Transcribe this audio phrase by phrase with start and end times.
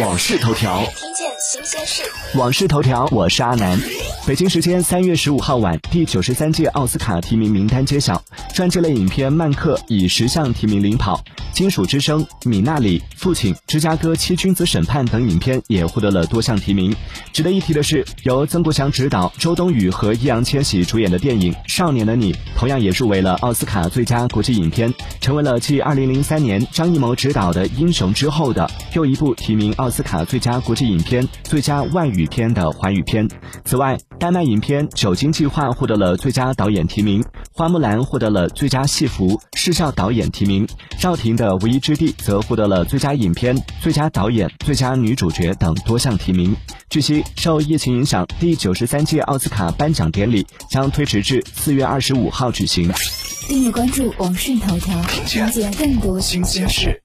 [0.00, 2.02] 往事头条，听见新鲜事。
[2.34, 3.80] 往事头条，我是阿南。
[4.26, 8.22] 北京时间三月十五号晚，第九十三届奥斯卡提名名单揭晓，
[8.54, 11.16] 传记类影片《曼克》以十项提名领跑，
[11.52, 16.94] 《金属之声》、《米娜里》、《父亲》、《芝加哥七君子审判》等影片也获得了多项提名。
[17.32, 24.92] 值得一提的是，由曾国祥执导、周冬雨和易烊千玺主演的电影《少年的你》，同样也入围了奥斯卡最佳国际影片，
[25.26, 33.28] 成为了继二零零三年张艺谋执导的《英雄》之后的又一部提名奥斯卡最佳国际影片、最佳外语片的华语片。
[33.64, 37.20] 此外，丹麦影片《酒精计划》获得了最佳导演提名，
[37.52, 40.64] 《花木兰》获得了最佳戏服、视效导演提名，
[40.96, 46.54] 赵婷的《无依之地》则获得了最佳影片、最佳导演、最佳女主角等多项提名。
[46.88, 52.88] 据悉，受疫情影响，第九十三届奥斯卡颁奖典礼将推迟至四月二十五号举行。
[53.48, 57.00] 订阅关注网讯头条，了解更多新鲜事。